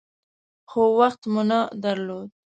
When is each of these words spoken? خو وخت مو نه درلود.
خو 0.69 0.81
وخت 0.99 1.21
مو 1.31 1.41
نه 1.49 1.59
درلود. 1.83 2.29